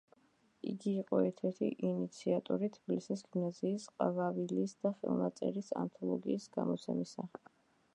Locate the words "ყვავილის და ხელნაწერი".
3.93-5.65